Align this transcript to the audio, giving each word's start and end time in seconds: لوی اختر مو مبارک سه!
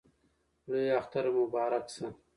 لوی 0.69 0.87
اختر 0.99 1.25
مو 1.33 1.41
مبارک 1.47 1.85
سه! 1.95 2.07